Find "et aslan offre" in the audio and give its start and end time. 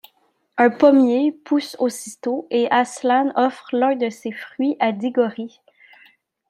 2.49-3.67